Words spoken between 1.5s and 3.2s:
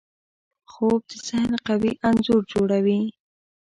قوي انځور جوړوي